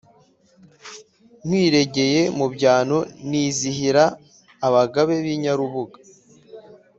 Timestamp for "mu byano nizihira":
2.37-4.03